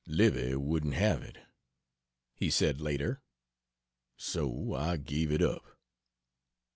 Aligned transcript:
"Livy 0.07 0.55
wouldn't 0.55 0.95
have 0.95 1.21
it," 1.21 1.37
he 2.33 2.49
said 2.49 2.81
later, 2.81 3.21
"so 4.17 4.73
I 4.73 4.97
gave 4.97 5.31
it 5.31 5.43
up." 5.43 5.77